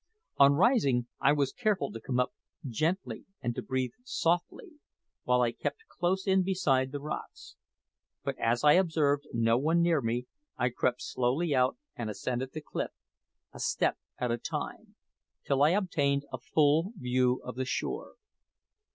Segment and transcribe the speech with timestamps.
[0.37, 2.33] On rising, I was careful to come up
[2.67, 4.77] gently and to breathe softly,
[5.25, 7.55] while I kept close in beside the rocks;
[8.23, 10.25] but as I observed no one near me,
[10.57, 12.89] I crept slowly out and ascended the cliff,
[13.53, 14.95] a step at a time,
[15.45, 18.15] till I obtained a full view of the shore.